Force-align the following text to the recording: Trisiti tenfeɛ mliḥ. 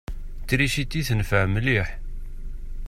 Trisiti 0.47 1.01
tenfeɛ 1.07 1.45
mliḥ. 1.53 1.89